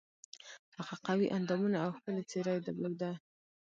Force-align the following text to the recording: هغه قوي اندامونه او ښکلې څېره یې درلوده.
هغه 0.77 0.95
قوي 1.07 1.27
اندامونه 1.37 1.77
او 1.85 1.89
ښکلې 1.97 2.23
څېره 2.29 2.51
یې 2.55 2.61
درلوده. 2.67 3.11